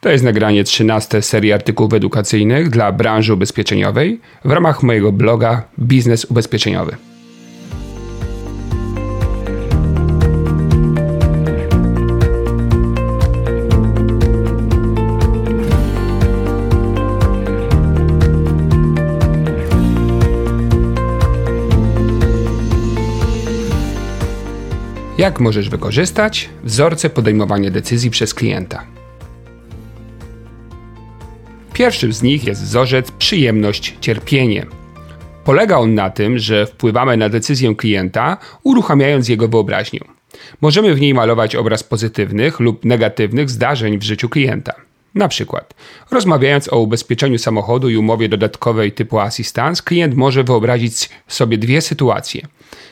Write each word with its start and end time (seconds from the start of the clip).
To 0.00 0.08
jest 0.08 0.24
nagranie 0.24 0.64
13 0.64 1.22
serii 1.22 1.52
artykułów 1.52 1.92
edukacyjnych 1.92 2.70
dla 2.70 2.92
branży 2.92 3.34
ubezpieczeniowej 3.34 4.20
w 4.44 4.50
ramach 4.50 4.82
mojego 4.82 5.12
bloga 5.12 5.62
Biznes 5.78 6.24
Ubezpieczeniowy. 6.24 6.96
Jak 25.18 25.40
możesz 25.40 25.68
wykorzystać 25.68 26.48
wzorce 26.64 27.10
podejmowania 27.10 27.70
decyzji 27.70 28.10
przez 28.10 28.34
klienta? 28.34 28.97
Pierwszym 31.78 32.12
z 32.12 32.22
nich 32.22 32.44
jest 32.44 32.62
wzorzec 32.62 33.10
przyjemność-cierpienie. 33.10 34.66
Polega 35.44 35.76
on 35.76 35.94
na 35.94 36.10
tym, 36.10 36.38
że 36.38 36.66
wpływamy 36.66 37.16
na 37.16 37.28
decyzję 37.28 37.74
klienta, 37.74 38.36
uruchamiając 38.62 39.28
jego 39.28 39.48
wyobraźnię. 39.48 40.00
Możemy 40.60 40.94
w 40.94 41.00
niej 41.00 41.14
malować 41.14 41.56
obraz 41.56 41.82
pozytywnych 41.82 42.60
lub 42.60 42.84
negatywnych 42.84 43.50
zdarzeń 43.50 43.98
w 43.98 44.02
życiu 44.02 44.28
klienta. 44.28 44.87
Na 45.14 45.28
przykład, 45.28 45.74
rozmawiając 46.10 46.72
o 46.72 46.78
ubezpieczeniu 46.78 47.38
samochodu 47.38 47.90
i 47.90 47.96
umowie 47.96 48.28
dodatkowej 48.28 48.92
typu 48.92 49.18
assistance, 49.18 49.82
klient 49.82 50.14
może 50.14 50.44
wyobrazić 50.44 51.10
sobie 51.28 51.58
dwie 51.58 51.80
sytuacje. 51.80 52.42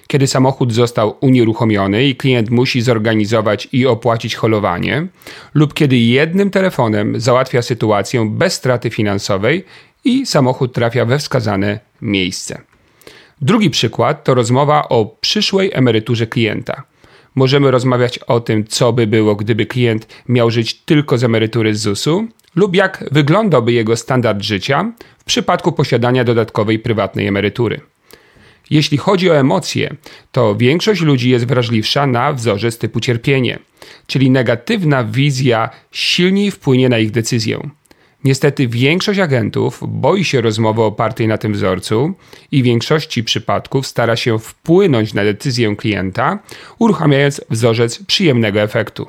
Kiedy 0.06 0.26
samochód 0.26 0.72
został 0.72 1.16
unieruchomiony 1.20 2.04
i 2.04 2.16
klient 2.16 2.50
musi 2.50 2.80
zorganizować 2.80 3.68
i 3.72 3.86
opłacić 3.86 4.34
holowanie, 4.34 5.06
lub 5.54 5.74
kiedy 5.74 5.96
jednym 5.96 6.50
telefonem 6.50 7.20
załatwia 7.20 7.62
sytuację 7.62 8.30
bez 8.30 8.54
straty 8.54 8.90
finansowej 8.90 9.64
i 10.04 10.26
samochód 10.26 10.72
trafia 10.72 11.04
we 11.04 11.18
wskazane 11.18 11.80
miejsce. 12.02 12.60
Drugi 13.40 13.70
przykład 13.70 14.24
to 14.24 14.34
rozmowa 14.34 14.88
o 14.88 15.16
przyszłej 15.20 15.70
emeryturze 15.74 16.26
klienta 16.26 16.82
możemy 17.36 17.70
rozmawiać 17.70 18.18
o 18.18 18.40
tym, 18.40 18.64
co 18.64 18.92
by 18.92 19.06
było, 19.06 19.36
gdyby 19.36 19.66
klient 19.66 20.06
miał 20.28 20.50
żyć 20.50 20.74
tylko 20.74 21.18
z 21.18 21.24
emerytury 21.24 21.74
z 21.74 21.80
ZUS-u, 21.80 22.28
lub 22.56 22.74
jak 22.74 23.04
wyglądałby 23.12 23.72
jego 23.72 23.96
standard 23.96 24.42
życia 24.42 24.92
w 25.18 25.24
przypadku 25.24 25.72
posiadania 25.72 26.24
dodatkowej 26.24 26.78
prywatnej 26.78 27.26
emerytury. 27.26 27.80
Jeśli 28.70 28.98
chodzi 28.98 29.30
o 29.30 29.36
emocje, 29.36 29.96
to 30.32 30.56
większość 30.56 31.00
ludzi 31.00 31.30
jest 31.30 31.46
wrażliwsza 31.46 32.06
na 32.06 32.32
wzorzec 32.32 32.78
typu 32.78 33.00
cierpienie, 33.00 33.58
czyli 34.06 34.30
negatywna 34.30 35.04
wizja 35.04 35.70
silniej 35.90 36.50
wpłynie 36.50 36.88
na 36.88 36.98
ich 36.98 37.10
decyzję. 37.10 37.70
Niestety 38.26 38.68
większość 38.68 39.20
agentów 39.20 39.80
boi 39.88 40.24
się 40.24 40.40
rozmowy 40.40 40.82
opartej 40.82 41.28
na 41.28 41.38
tym 41.38 41.52
wzorcu 41.52 42.14
i 42.52 42.62
w 42.62 42.64
większości 42.64 43.24
przypadków 43.24 43.86
stara 43.86 44.16
się 44.16 44.38
wpłynąć 44.38 45.14
na 45.14 45.24
decyzję 45.24 45.76
klienta, 45.76 46.38
uruchamiając 46.78 47.40
wzorzec 47.50 48.04
przyjemnego 48.04 48.60
efektu. 48.60 49.06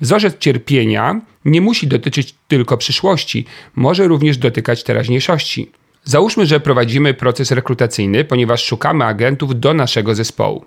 Wzorzec 0.00 0.38
cierpienia 0.38 1.20
nie 1.44 1.60
musi 1.60 1.86
dotyczyć 1.86 2.34
tylko 2.48 2.76
przyszłości, 2.76 3.44
może 3.74 4.08
również 4.08 4.38
dotykać 4.38 4.84
teraźniejszości. 4.84 5.70
Załóżmy, 6.04 6.46
że 6.46 6.60
prowadzimy 6.60 7.14
proces 7.14 7.50
rekrutacyjny, 7.50 8.24
ponieważ 8.24 8.64
szukamy 8.64 9.04
agentów 9.04 9.60
do 9.60 9.74
naszego 9.74 10.14
zespołu. 10.14 10.64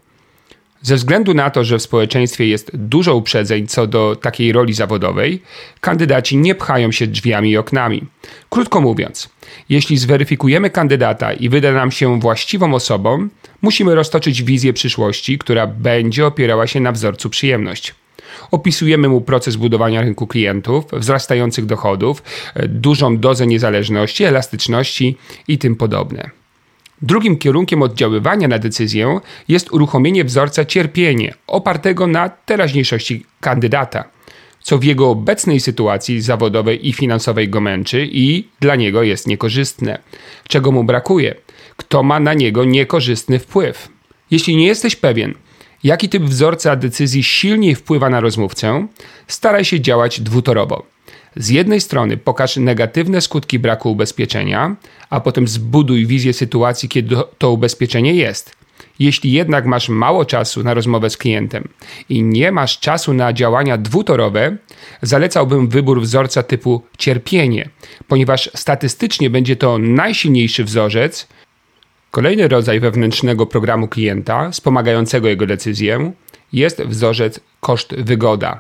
Ze 0.84 0.96
względu 0.96 1.34
na 1.34 1.50
to, 1.50 1.64
że 1.64 1.78
w 1.78 1.82
społeczeństwie 1.82 2.48
jest 2.48 2.72
dużo 2.74 3.16
uprzedzeń 3.16 3.68
co 3.68 3.88
do 3.88 4.16
takiej 4.16 4.52
roli 4.52 4.74
zawodowej, 4.74 5.42
kandydaci 5.82 6.38
nie 6.38 6.56
pchają 6.56 6.92
się 6.92 7.08
drzwiami 7.08 7.52
i 7.52 7.58
oknami. 7.58 8.04
Krótko 8.50 8.82
mówiąc, 8.82 9.30
jeśli 9.70 9.98
zweryfikujemy 9.98 10.70
kandydata 10.70 11.34
i 11.34 11.50
wyda 11.50 11.72
nam 11.72 11.92
się 11.92 12.20
właściwą 12.20 12.74
osobą, 12.74 13.30
musimy 13.62 13.96
roztoczyć 13.96 14.44
wizję 14.44 14.74
przyszłości, 14.74 15.38
która 15.38 15.68
będzie 15.68 16.26
opierała 16.26 16.68
się 16.68 16.80
na 16.80 16.92
wzorcu 16.92 17.30
przyjemność. 17.30 17.96
Opisujemy 18.52 19.10
mu 19.10 19.22
proces 19.22 19.56
budowania 19.56 20.02
rynku 20.02 20.28
klientów, 20.28 20.86
wzrastających 20.94 21.66
dochodów, 21.66 22.24
dużą 22.68 23.18
dozę 23.18 23.48
niezależności, 23.48 24.24
elastyczności 24.24 25.18
i 25.48 25.58
tym 25.58 25.76
podobne. 25.76 26.43
Drugim 27.04 27.38
kierunkiem 27.38 27.82
oddziaływania 27.82 28.48
na 28.48 28.60
decyzję 28.60 29.20
jest 29.48 29.74
uruchomienie 29.74 30.24
wzorca 30.24 30.66
cierpienie, 30.66 31.34
opartego 31.48 32.08
na 32.08 32.30
teraźniejszości 32.30 33.26
kandydata, 33.40 34.04
co 34.62 34.78
w 34.78 34.84
jego 34.84 35.10
obecnej 35.10 35.60
sytuacji 35.60 36.22
zawodowej 36.22 36.90
i 36.90 36.94
finansowej 36.94 37.50
go 37.50 37.62
męczy 37.62 38.08
i 38.12 38.48
dla 38.60 38.76
niego 38.76 39.04
jest 39.04 39.28
niekorzystne. 39.28 40.00
Czego 40.48 40.72
mu 40.72 40.84
brakuje? 40.84 41.36
Kto 41.78 42.04
ma 42.04 42.20
na 42.20 42.34
niego 42.34 42.66
niekorzystny 42.66 43.40
wpływ? 43.40 43.90
Jeśli 44.32 44.56
nie 44.56 44.68
jesteś 44.68 44.96
pewien, 44.96 45.34
jaki 45.84 46.10
typ 46.10 46.24
wzorca 46.24 46.76
decyzji 46.76 47.24
silniej 47.24 47.76
wpływa 47.76 48.10
na 48.10 48.20
rozmówcę, 48.20 48.88
staraj 49.28 49.66
się 49.66 49.82
działać 49.82 50.22
dwutorowo. 50.22 50.93
Z 51.36 51.50
jednej 51.50 51.82
strony 51.82 52.18
pokaż 52.18 52.58
negatywne 52.58 53.22
skutki 53.22 53.60
braku 53.60 53.92
ubezpieczenia, 53.92 54.76
a 55.10 55.20
potem 55.20 55.48
zbuduj 55.48 56.06
wizję 56.06 56.34
sytuacji, 56.34 56.90
kiedy 56.90 57.16
to 57.38 57.52
ubezpieczenie 57.52 58.14
jest. 58.14 58.56
Jeśli 59.00 59.32
jednak 59.32 59.66
masz 59.66 59.90
mało 59.90 60.26
czasu 60.26 60.64
na 60.64 60.74
rozmowę 60.74 61.10
z 61.10 61.18
klientem 61.18 61.68
i 62.10 62.24
nie 62.24 62.52
masz 62.52 62.80
czasu 62.80 63.14
na 63.14 63.34
działania 63.34 63.78
dwutorowe, 63.78 64.58
zalecałbym 65.02 65.68
wybór 65.68 66.02
wzorca 66.02 66.44
typu 66.44 66.82
cierpienie, 66.98 67.70
ponieważ 68.08 68.50
statystycznie 68.56 69.30
będzie 69.30 69.56
to 69.56 69.78
najsilniejszy 69.78 70.64
wzorzec. 70.64 71.28
Kolejny 72.12 72.48
rodzaj 72.48 72.80
wewnętrznego 72.80 73.46
programu 73.46 73.88
klienta 73.88 74.52
wspomagającego 74.52 75.28
jego 75.28 75.46
decyzję 75.46 76.12
jest 76.54 76.82
wzorzec 76.82 77.40
koszt-wygoda. 77.62 78.60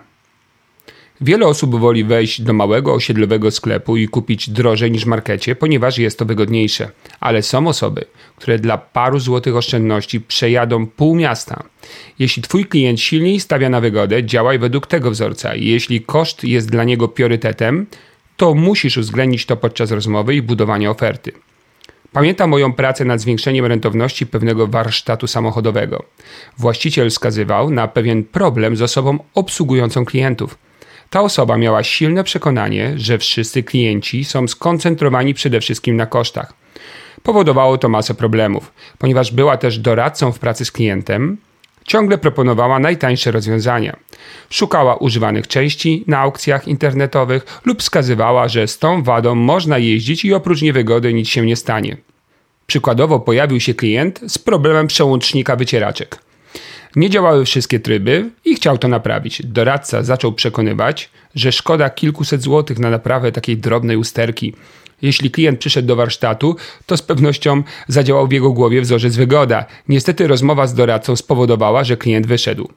Wiele 1.21 1.45
osób 1.45 1.79
woli 1.79 2.03
wejść 2.03 2.41
do 2.41 2.53
małego 2.53 2.93
osiedlowego 2.93 3.51
sklepu 3.51 3.97
i 3.97 4.07
kupić 4.07 4.49
drożej 4.49 4.91
niż 4.91 5.03
w 5.03 5.07
markecie, 5.07 5.55
ponieważ 5.55 5.97
jest 5.97 6.19
to 6.19 6.25
wygodniejsze. 6.25 6.89
Ale 7.19 7.41
są 7.41 7.67
osoby, 7.67 8.05
które 8.35 8.59
dla 8.59 8.77
paru 8.77 9.19
złotych 9.19 9.55
oszczędności 9.55 10.21
przejadą 10.21 10.87
pół 10.87 11.15
miasta. 11.15 11.63
Jeśli 12.19 12.43
Twój 12.43 12.65
klient 12.65 13.01
silniej 13.01 13.39
stawia 13.39 13.69
na 13.69 13.81
wygodę, 13.81 14.23
działaj 14.23 14.59
według 14.59 14.87
tego 14.87 15.11
wzorca. 15.11 15.55
Jeśli 15.55 16.01
koszt 16.01 16.43
jest 16.43 16.71
dla 16.71 16.83
niego 16.83 17.07
priorytetem, 17.07 17.85
to 18.37 18.53
musisz 18.53 18.97
uwzględnić 18.97 19.45
to 19.45 19.57
podczas 19.57 19.91
rozmowy 19.91 20.35
i 20.35 20.41
budowania 20.41 20.89
oferty. 20.89 21.31
Pamiętam 22.13 22.49
moją 22.49 22.73
pracę 22.73 23.05
nad 23.05 23.21
zwiększeniem 23.21 23.65
rentowności 23.65 24.25
pewnego 24.25 24.67
warsztatu 24.67 25.27
samochodowego. 25.27 26.03
Właściciel 26.57 27.09
wskazywał 27.09 27.69
na 27.69 27.87
pewien 27.87 28.23
problem 28.23 28.77
z 28.77 28.81
osobą 28.81 29.19
obsługującą 29.33 30.05
klientów. 30.05 30.57
Ta 31.13 31.21
osoba 31.21 31.57
miała 31.57 31.83
silne 31.83 32.23
przekonanie, 32.23 32.93
że 32.95 33.17
wszyscy 33.17 33.63
klienci 33.63 34.25
są 34.25 34.47
skoncentrowani 34.47 35.33
przede 35.33 35.61
wszystkim 35.61 35.95
na 35.95 36.05
kosztach. 36.05 36.53
Powodowało 37.23 37.77
to 37.77 37.89
masę 37.89 38.13
problemów, 38.13 38.73
ponieważ 38.97 39.31
była 39.31 39.57
też 39.57 39.79
doradcą 39.79 40.31
w 40.31 40.39
pracy 40.39 40.65
z 40.65 40.71
klientem, 40.71 41.37
ciągle 41.83 42.17
proponowała 42.17 42.79
najtańsze 42.79 43.31
rozwiązania. 43.31 43.95
Szukała 44.49 44.95
używanych 44.95 45.47
części 45.47 46.03
na 46.07 46.19
aukcjach 46.19 46.67
internetowych 46.67 47.61
lub 47.65 47.81
wskazywała, 47.81 48.47
że 48.47 48.67
z 48.67 48.79
tą 48.79 49.03
wadą 49.03 49.35
można 49.35 49.77
jeździć 49.77 50.25
i 50.25 50.33
oprócz 50.33 50.61
niewygody 50.61 51.13
nic 51.13 51.27
się 51.27 51.45
nie 51.45 51.55
stanie. 51.55 51.97
Przykładowo 52.67 53.19
pojawił 53.19 53.59
się 53.59 53.73
klient 53.73 54.19
z 54.27 54.37
problemem 54.37 54.87
przełącznika 54.87 55.55
wycieraczek. 55.55 56.19
Nie 56.95 57.09
działały 57.09 57.45
wszystkie 57.45 57.79
tryby 57.79 58.29
i 58.45 58.55
chciał 58.55 58.77
to 58.77 58.87
naprawić. 58.87 59.41
Doradca 59.45 60.03
zaczął 60.03 60.33
przekonywać, 60.33 61.09
że 61.35 61.51
szkoda 61.51 61.89
kilkuset 61.89 62.41
złotych 62.41 62.79
na 62.79 62.89
naprawę 62.89 63.31
takiej 63.31 63.57
drobnej 63.57 63.97
usterki. 63.97 64.53
Jeśli 65.01 65.31
klient 65.31 65.59
przyszedł 65.59 65.87
do 65.87 65.95
warsztatu, 65.95 66.55
to 66.85 66.97
z 66.97 67.01
pewnością 67.01 67.63
zadziałał 67.87 68.27
w 68.27 68.31
jego 68.31 68.51
głowie 68.51 68.81
wzorzec 68.81 69.15
wygoda. 69.15 69.65
Niestety 69.89 70.27
rozmowa 70.27 70.67
z 70.67 70.73
doradcą 70.73 71.15
spowodowała, 71.15 71.83
że 71.83 71.97
klient 71.97 72.27
wyszedł. 72.27 72.69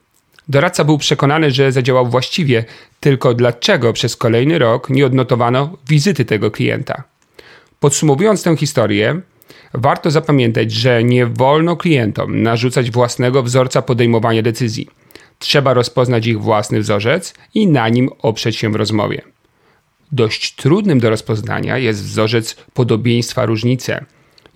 Doradca 0.49 0.83
był 0.83 0.97
przekonany, 0.97 1.51
że 1.51 1.71
zadziałał 1.71 2.07
właściwie, 2.07 2.65
tylko 2.99 3.33
dlaczego 3.33 3.93
przez 3.93 4.15
kolejny 4.15 4.59
rok 4.59 4.89
nie 4.89 5.05
odnotowano 5.05 5.77
wizyty 5.89 6.25
tego 6.25 6.51
klienta. 6.51 7.03
Podsumowując 7.79 8.43
tę 8.43 8.57
historię, 8.57 9.21
Warto 9.79 10.11
zapamiętać, 10.11 10.71
że 10.71 11.03
nie 11.03 11.25
wolno 11.25 11.75
klientom 11.75 12.41
narzucać 12.41 12.91
własnego 12.91 13.43
wzorca 13.43 13.81
podejmowania 13.81 14.41
decyzji. 14.41 14.87
Trzeba 15.39 15.73
rozpoznać 15.73 16.27
ich 16.27 16.41
własny 16.41 16.79
wzorzec 16.79 17.33
i 17.53 17.67
na 17.67 17.89
nim 17.89 18.09
oprzeć 18.21 18.55
się 18.55 18.71
w 18.71 18.75
rozmowie. 18.75 19.21
Dość 20.11 20.55
trudnym 20.55 20.99
do 20.99 21.09
rozpoznania 21.09 21.77
jest 21.77 22.03
wzorzec 22.03 22.55
podobieństwa 22.73 23.45
różnice. 23.45 24.05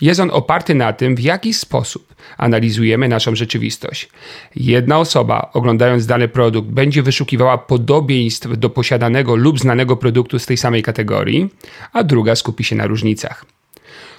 Jest 0.02 0.20
on 0.20 0.32
oparty 0.32 0.76
na 0.76 0.94
tym, 0.94 1.16
w 1.16 1.20
jaki 1.20 1.54
sposób 1.54 2.16
analizujemy 2.38 3.08
naszą 3.08 3.36
rzeczywistość. 3.36 4.10
Jedna 4.56 5.00
osoba, 5.00 5.50
oglądając 5.54 6.06
dany 6.06 6.28
produkt, 6.28 6.70
będzie 6.70 7.04
wyszukiwała 7.04 7.58
podobieństw 7.58 8.58
do 8.58 8.70
posiadanego 8.70 9.36
lub 9.36 9.60
znanego 9.60 9.98
produktu 9.98 10.40
z 10.40 10.46
tej 10.46 10.58
samej 10.58 10.84
kategorii, 10.84 11.50
a 11.94 12.04
druga 12.04 12.36
skupi 12.36 12.64
się 12.64 12.76
na 12.76 12.88
różnicach. 12.88 13.46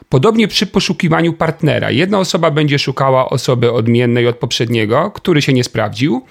Podobnie 0.08 0.48
przy 0.48 0.66
poszukiwaniu 0.66 1.32
partnera. 1.32 1.90
Jedna 1.90 2.18
osoba 2.18 2.50
będzie 2.50 2.78
szukała 2.78 3.30
osoby 3.30 3.72
odmiennej 3.72 4.26
od 4.26 4.36
poprzedniego, 4.36 5.10
który 5.10 5.42
się 5.42 5.52
nie 5.52 5.64
sprawdził, 5.64 6.24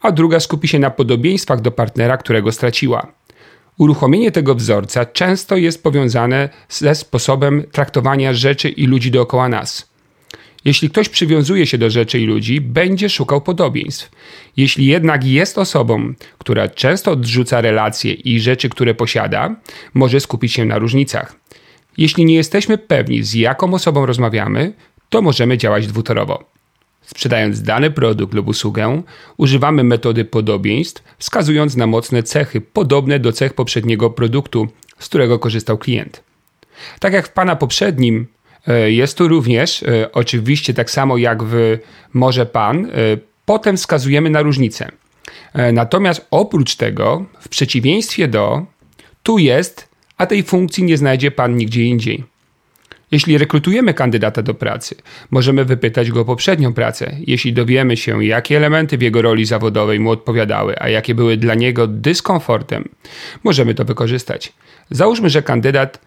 a 0.00 0.12
druga 0.12 0.40
skupi 0.40 0.68
się 0.68 0.78
na 0.78 0.90
podobieństwach 0.90 1.60
do 1.60 1.70
partnera, 1.70 2.16
którego 2.16 2.52
straciła. 2.52 3.12
Uruchomienie 3.78 4.32
tego 4.32 4.54
wzorca 4.54 5.06
często 5.06 5.56
jest 5.56 5.82
powiązane 5.82 6.48
ze 6.68 6.94
sposobem 6.94 7.64
traktowania 7.72 8.34
rzeczy 8.34 8.68
i 8.68 8.86
ludzi 8.86 9.10
dookoła 9.10 9.48
nas. 9.48 9.90
Jeśli 10.64 10.90
ktoś 10.90 11.08
przywiązuje 11.08 11.66
się 11.66 11.78
do 11.78 11.90
rzeczy 11.90 12.20
i 12.20 12.26
ludzi, 12.26 12.60
będzie 12.60 13.08
szukał 13.08 13.40
podobieństw. 13.40 14.10
Jeśli 14.56 14.86
jednak 14.86 15.24
jest 15.24 15.58
osobą, 15.58 16.14
która 16.38 16.68
często 16.68 17.10
odrzuca 17.10 17.60
relacje 17.60 18.12
i 18.12 18.40
rzeczy, 18.40 18.68
które 18.68 18.94
posiada, 18.94 19.56
może 19.94 20.20
skupić 20.20 20.52
się 20.52 20.64
na 20.64 20.78
różnicach. 20.78 21.34
Jeśli 21.98 22.24
nie 22.24 22.34
jesteśmy 22.34 22.78
pewni, 22.78 23.22
z 23.22 23.34
jaką 23.34 23.74
osobą 23.74 24.06
rozmawiamy, 24.06 24.72
to 25.08 25.22
możemy 25.22 25.58
działać 25.58 25.86
dwutorowo. 25.86 26.44
Sprzedając 27.02 27.62
dany 27.62 27.90
produkt 27.90 28.34
lub 28.34 28.48
usługę, 28.48 29.02
używamy 29.36 29.84
metody 29.84 30.24
podobieństw, 30.24 31.02
wskazując 31.18 31.76
na 31.76 31.86
mocne 31.86 32.22
cechy 32.22 32.60
podobne 32.60 33.18
do 33.18 33.32
cech 33.32 33.54
poprzedniego 33.54 34.10
produktu, 34.10 34.68
z 34.98 35.08
którego 35.08 35.38
korzystał 35.38 35.78
klient. 35.78 36.22
Tak 37.00 37.12
jak 37.12 37.28
w 37.28 37.32
Pana 37.32 37.56
poprzednim, 37.56 38.26
e, 38.66 38.90
jest 38.90 39.18
tu 39.18 39.28
również, 39.28 39.82
e, 39.82 40.12
oczywiście 40.12 40.74
tak 40.74 40.90
samo 40.90 41.16
jak 41.16 41.42
w 41.42 41.78
Może 42.12 42.46
Pan, 42.46 42.84
e, 42.84 42.90
potem 43.44 43.76
wskazujemy 43.76 44.30
na 44.30 44.42
różnice. 44.42 44.88
Natomiast 45.72 46.26
oprócz 46.30 46.76
tego, 46.76 47.24
w 47.40 47.48
przeciwieństwie 47.48 48.28
do, 48.28 48.66
tu 49.22 49.38
jest, 49.38 49.87
a 50.18 50.26
tej 50.26 50.42
funkcji 50.42 50.84
nie 50.84 50.96
znajdzie 50.96 51.30
Pan 51.30 51.56
nigdzie 51.56 51.84
indziej. 51.84 52.24
Jeśli 53.10 53.38
rekrutujemy 53.38 53.94
kandydata 53.94 54.42
do 54.42 54.54
pracy, 54.54 54.94
możemy 55.30 55.64
wypytać 55.64 56.10
go 56.10 56.20
o 56.20 56.24
poprzednią 56.24 56.72
pracę. 56.72 57.16
Jeśli 57.26 57.52
dowiemy 57.52 57.96
się, 57.96 58.24
jakie 58.24 58.56
elementy 58.56 58.98
w 58.98 59.02
jego 59.02 59.22
roli 59.22 59.44
zawodowej 59.44 60.00
mu 60.00 60.10
odpowiadały, 60.10 60.80
a 60.80 60.88
jakie 60.88 61.14
były 61.14 61.36
dla 61.36 61.54
niego 61.54 61.86
dyskomfortem, 61.86 62.88
możemy 63.44 63.74
to 63.74 63.84
wykorzystać. 63.84 64.52
Załóżmy, 64.90 65.30
że 65.30 65.42
kandydat 65.42 66.00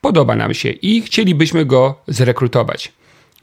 podoba 0.00 0.36
nam 0.36 0.54
się 0.54 0.70
i 0.70 1.02
chcielibyśmy 1.02 1.64
go 1.64 2.00
zrekrutować. 2.08 2.92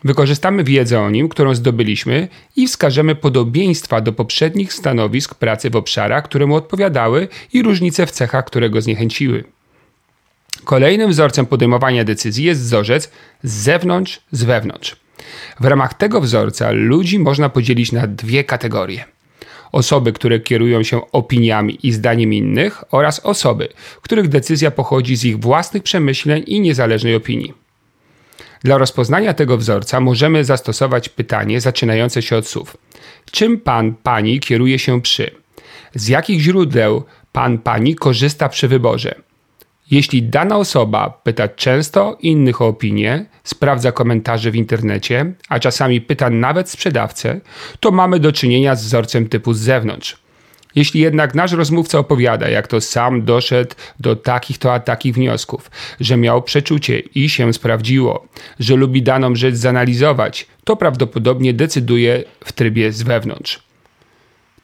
Wykorzystamy 0.04 0.64
wiedzę 0.64 1.02
o 1.02 1.10
nim, 1.10 1.30
którą 1.30 1.56
zdobyliśmy 1.56 2.28
i 2.56 2.68
wskażemy 2.68 3.16
podobieństwa 3.16 4.02
do 4.02 4.14
poprzednich 4.14 4.74
stanowisk 4.74 5.36
pracy 5.36 5.70
w 5.70 5.76
obszarach, 5.76 6.24
które 6.24 6.46
mu 6.46 6.56
odpowiadały 6.56 7.28
i 7.54 7.62
różnice 7.62 8.06
w 8.06 8.12
cechach, 8.12 8.46
które 8.46 8.70
go 8.70 8.82
zniechęciły. 8.82 9.44
Kolejnym 10.64 11.10
wzorcem 11.10 11.46
podejmowania 11.46 12.04
decyzji 12.04 12.46
jest 12.46 12.62
wzorzec 12.62 13.12
z 13.44 13.52
zewnątrz, 13.54 14.22
z 14.32 14.44
wewnątrz. 14.44 14.96
W 15.60 15.66
ramach 15.66 15.94
tego 15.94 16.22
wzorca 16.22 16.72
ludzi 16.72 17.20
można 17.20 17.50
podzielić 17.50 17.92
na 17.92 18.08
dwie 18.08 18.44
kategorie. 18.44 19.06
Osoby, 19.72 20.14
które 20.14 20.40
kierują 20.40 20.84
się 20.84 21.12
opiniami 21.12 21.80
i 21.84 21.92
zdaniem 21.92 22.34
innych 22.34 22.84
oraz 22.92 23.20
osoby, 23.20 23.68
których 24.02 24.28
decyzja 24.28 24.72
pochodzi 24.72 25.16
z 25.16 25.26
ich 25.26 25.40
własnych 25.40 25.84
przemyśleń 25.84 26.44
i 26.48 26.62
niezależnej 26.62 27.16
opinii. 27.16 27.54
Dla 28.64 28.78
rozpoznania 28.78 29.34
tego 29.34 29.58
wzorca 29.58 30.00
możemy 30.00 30.46
zastosować 30.46 31.10
pytanie 31.10 31.62
zaczynające 31.62 32.22
się 32.22 32.38
od 32.38 32.48
słów: 32.48 32.78
Czym 33.32 33.60
pan, 33.60 33.94
pani 34.04 34.40
kieruje 34.40 34.80
się 34.80 35.02
przy? 35.02 35.32
Z 35.96 36.08
jakich 36.08 36.40
źródeł 36.42 37.04
pan, 37.32 37.58
pani 37.58 37.96
korzysta 37.96 38.50
przy 38.50 38.68
wyborze? 38.68 39.25
Jeśli 39.92 40.24
dana 40.24 40.58
osoba 40.58 41.22
pyta 41.24 41.48
często 41.48 42.18
innych 42.22 42.62
o 42.62 42.68
opinię, 42.68 43.26
sprawdza 43.44 43.92
komentarze 43.92 44.52
w 44.52 44.56
internecie, 44.56 45.34
a 45.50 45.60
czasami 45.60 46.02
pyta 46.02 46.30
nawet 46.30 46.70
sprzedawcę, 46.70 47.42
to 47.80 47.92
mamy 47.92 48.20
do 48.20 48.32
czynienia 48.32 48.76
z 48.76 48.86
wzorcem 48.86 49.30
typu 49.30 49.54
z 49.54 49.60
zewnątrz. 49.60 50.18
Jeśli 50.76 51.02
jednak 51.02 51.36
nasz 51.36 51.52
rozmówca 51.52 52.00
opowiada, 52.00 52.50
jak 52.50 52.68
to 52.68 52.82
sam 52.82 53.26
doszedł 53.26 53.76
do 54.00 54.16
takich 54.16 54.58
to 54.58 54.74
a 54.74 54.80
takich 54.80 55.16
wniosków, 55.16 55.72
że 56.00 56.18
miał 56.18 56.42
przeczucie 56.42 57.00
i 57.00 57.30
się 57.30 57.54
sprawdziło, 57.54 58.28
że 58.60 58.76
lubi 58.76 59.02
daną 59.02 59.36
rzecz 59.36 59.56
zanalizować, 59.56 60.48
to 60.64 60.76
prawdopodobnie 60.76 61.54
decyduje 61.54 62.24
w 62.46 62.52
trybie 62.52 62.92
z 62.92 63.04
wewnątrz. 63.04 63.64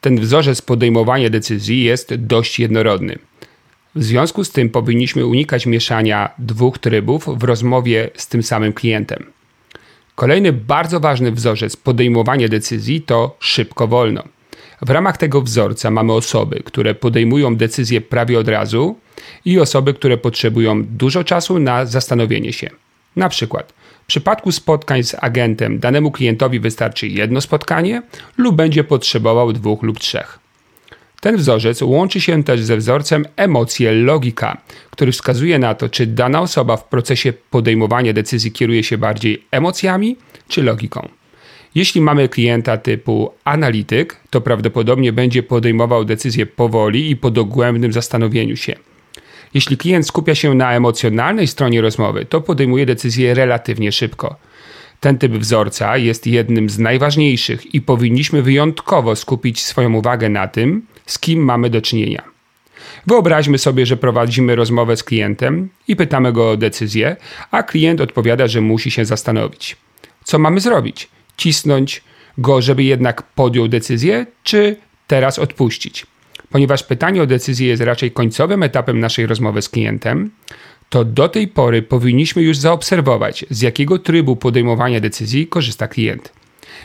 Ten 0.01 0.19
wzorzec 0.19 0.61
podejmowania 0.61 1.29
decyzji 1.29 1.83
jest 1.83 2.15
dość 2.15 2.59
jednorodny. 2.59 3.19
W 3.95 4.03
związku 4.03 4.43
z 4.43 4.51
tym 4.51 4.69
powinniśmy 4.69 5.25
unikać 5.25 5.65
mieszania 5.65 6.29
dwóch 6.39 6.79
trybów 6.79 7.39
w 7.39 7.43
rozmowie 7.43 8.09
z 8.15 8.27
tym 8.27 8.43
samym 8.43 8.73
klientem. 8.73 9.25
Kolejny 10.15 10.53
bardzo 10.53 10.99
ważny 10.99 11.31
wzorzec 11.31 11.75
podejmowania 11.75 12.47
decyzji 12.47 13.01
to 13.01 13.35
szybko 13.39 13.87
wolno. 13.87 14.23
W 14.81 14.89
ramach 14.89 15.17
tego 15.17 15.41
wzorca 15.41 15.91
mamy 15.91 16.13
osoby, 16.13 16.61
które 16.65 16.95
podejmują 16.95 17.55
decyzje 17.55 18.01
prawie 18.01 18.39
od 18.39 18.47
razu 18.47 18.95
i 19.45 19.59
osoby, 19.59 19.93
które 19.93 20.17
potrzebują 20.17 20.83
dużo 20.85 21.23
czasu 21.23 21.59
na 21.59 21.85
zastanowienie 21.85 22.53
się. 22.53 22.69
Na 23.15 23.29
przykład 23.29 23.73
w 24.03 24.05
przypadku 24.05 24.51
spotkań 24.51 25.03
z 25.03 25.15
agentem 25.19 25.79
danemu 25.79 26.11
klientowi 26.11 26.59
wystarczy 26.59 27.07
jedno 27.07 27.41
spotkanie 27.41 28.01
lub 28.37 28.55
będzie 28.55 28.83
potrzebował 28.83 29.53
dwóch 29.53 29.83
lub 29.83 29.99
trzech. 29.99 30.40
Ten 31.21 31.37
wzorzec 31.37 31.81
łączy 31.81 32.21
się 32.21 32.43
też 32.43 32.61
ze 32.61 32.77
wzorcem 32.77 33.25
emocje 33.35 33.91
logika, 33.91 34.61
który 34.89 35.11
wskazuje 35.11 35.59
na 35.59 35.75
to, 35.75 35.89
czy 35.89 36.07
dana 36.07 36.41
osoba 36.41 36.77
w 36.77 36.83
procesie 36.83 37.33
podejmowania 37.49 38.13
decyzji 38.13 38.51
kieruje 38.51 38.83
się 38.83 38.97
bardziej 38.97 39.43
emocjami 39.51 40.17
czy 40.47 40.63
logiką. 40.63 41.09
Jeśli 41.75 42.01
mamy 42.01 42.29
klienta 42.29 42.77
typu 42.77 43.31
analityk, 43.43 44.17
to 44.29 44.41
prawdopodobnie 44.41 45.13
będzie 45.13 45.43
podejmował 45.43 46.05
decyzje 46.05 46.45
powoli 46.45 47.09
i 47.09 47.15
po 47.15 47.31
dogłębnym 47.31 47.93
zastanowieniu 47.93 48.55
się. 48.55 48.75
Jeśli 49.53 49.77
klient 49.77 50.07
skupia 50.07 50.35
się 50.35 50.53
na 50.53 50.73
emocjonalnej 50.73 51.47
stronie 51.47 51.81
rozmowy, 51.81 52.25
to 52.25 52.41
podejmuje 52.41 52.85
decyzje 52.85 53.33
relatywnie 53.33 53.91
szybko. 53.91 54.35
Ten 54.99 55.17
typ 55.17 55.31
wzorca 55.31 55.97
jest 55.97 56.27
jednym 56.27 56.69
z 56.69 56.79
najważniejszych 56.79 57.75
i 57.75 57.81
powinniśmy 57.81 58.41
wyjątkowo 58.41 59.15
skupić 59.15 59.61
swoją 59.63 59.93
uwagę 59.93 60.29
na 60.29 60.47
tym, 60.47 60.90
z 61.05 61.19
kim 61.19 61.39
mamy 61.43 61.69
do 61.69 61.81
czynienia. 61.81 62.23
Wyobraźmy 63.07 63.57
sobie, 63.57 63.85
że 63.85 63.97
prowadzimy 63.97 64.55
rozmowę 64.55 64.97
z 64.97 65.03
klientem 65.03 65.69
i 65.87 65.95
pytamy 65.95 66.33
go 66.33 66.51
o 66.51 66.57
decyzję, 66.57 67.15
a 67.51 67.63
klient 67.63 68.01
odpowiada, 68.01 68.47
że 68.47 68.61
musi 68.61 68.91
się 68.91 69.05
zastanowić. 69.05 69.77
Co 70.23 70.39
mamy 70.39 70.59
zrobić? 70.59 71.09
Cisnąć 71.37 72.03
go, 72.37 72.61
żeby 72.61 72.83
jednak 72.83 73.23
podjął 73.23 73.67
decyzję, 73.67 74.25
czy 74.43 74.75
teraz 75.07 75.39
odpuścić? 75.39 76.05
Ponieważ 76.49 76.83
pytanie 76.83 77.23
o 77.23 77.25
decyzję 77.25 77.67
jest 77.67 77.81
raczej 77.81 78.11
końcowym 78.11 78.63
etapem 78.63 78.99
naszej 78.99 79.27
rozmowy 79.27 79.61
z 79.61 79.69
klientem, 79.69 80.31
to 80.89 81.05
do 81.05 81.29
tej 81.29 81.47
pory 81.47 81.81
powinniśmy 81.81 82.41
już 82.41 82.57
zaobserwować, 82.57 83.45
z 83.49 83.61
jakiego 83.61 83.99
trybu 83.99 84.35
podejmowania 84.35 84.99
decyzji 84.99 85.47
korzysta 85.47 85.87
klient. 85.87 86.33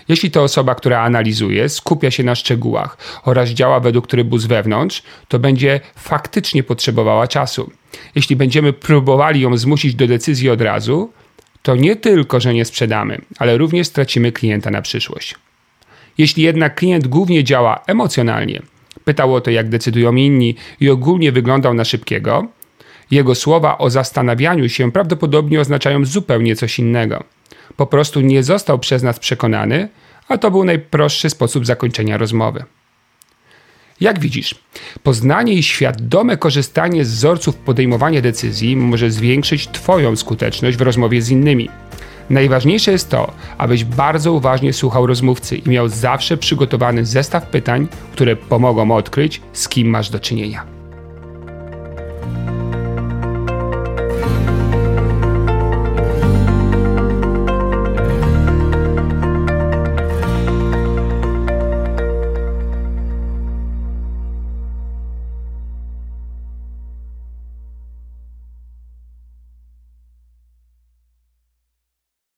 Jeśli 0.09 0.31
to 0.31 0.43
osoba, 0.43 0.75
która 0.75 1.01
analizuje, 1.03 1.69
skupia 1.69 2.11
się 2.11 2.23
na 2.23 2.35
szczegółach 2.35 3.21
oraz 3.25 3.51
działa 3.51 3.81
według 3.81 4.07
trybu 4.07 4.39
z 4.39 4.47
wewnątrz, 4.47 5.03
to 5.29 5.39
będzie 5.39 5.81
faktycznie 5.97 6.63
potrzebowała 6.63 7.29
czasu. 7.29 7.71
Jeśli 8.15 8.37
będziemy 8.37 8.73
próbowali 8.73 9.41
ją 9.41 9.57
zmusić 9.57 9.95
do 9.95 10.07
decyzji 10.07 10.51
od 10.51 10.61
razu, 10.61 11.13
to 11.63 11.77
nie 11.77 11.97
tylko, 11.97 12.41
że 12.41 12.55
nie 12.55 12.65
sprzedamy, 12.65 13.21
ale 13.39 13.59
również 13.59 13.87
stracimy 13.87 14.33
klienta 14.33 14.71
na 14.71 14.83
przyszłość. 14.83 15.35
Jeśli 16.19 16.43
jednak 16.43 16.75
klient 16.75 17.09
głównie 17.09 17.45
działa 17.45 17.83
emocjonalnie, 17.87 18.63
pytał 19.05 19.35
o 19.35 19.41
to, 19.41 19.51
jak 19.51 19.69
decydują 19.69 20.15
inni 20.15 20.55
i 20.81 20.91
ogólnie 20.91 21.33
wyglądał 21.33 21.75
na 21.75 21.85
szybkiego, 21.85 22.47
jego 23.11 23.35
słowa 23.35 23.79
o 23.79 23.91
zastanawianiu 23.91 24.69
się 24.69 24.93
prawdopodobnie 24.93 25.61
oznaczają 25.61 26.05
zupełnie 26.05 26.57
coś 26.57 26.79
innego. 26.79 27.25
Po 27.77 27.87
prostu 27.87 28.21
nie 28.21 28.43
został 28.43 28.79
przez 28.79 29.03
nas 29.03 29.19
przekonany, 29.19 29.89
a 30.29 30.39
to 30.39 30.51
był 30.51 30.65
najprostszy 30.65 31.31
sposób 31.31 31.67
zakończenia 31.67 32.17
rozmowy. 32.17 32.65
Jak 34.01 34.19
widzisz, 34.19 34.55
poznanie 35.03 35.53
i 35.53 35.63
świadome 35.63 36.37
korzystanie 36.37 37.05
z 37.05 37.13
wzorców 37.13 37.57
podejmowania 37.57 38.21
decyzji 38.21 38.77
może 38.77 39.11
zwiększyć 39.11 39.69
Twoją 39.69 40.17
skuteczność 40.17 40.77
w 40.77 40.81
rozmowie 40.81 41.23
z 41.23 41.31
innymi. 41.31 41.69
Najważniejsze 42.31 42.93
jest 42.93 43.09
to, 43.09 43.33
abyś 43.59 43.85
bardzo 43.85 44.33
uważnie 44.33 44.73
słuchał 44.73 45.07
rozmówcy 45.07 45.57
i 45.57 45.69
miał 45.69 45.89
zawsze 45.89 46.37
przygotowany 46.37 47.05
zestaw 47.07 47.47
pytań, 47.47 47.89
które 48.13 48.37
pomogą 48.37 48.91
odkryć, 48.91 49.41
z 49.53 49.69
kim 49.69 49.89
masz 49.89 50.11
do 50.11 50.21
czynienia. 50.21 50.76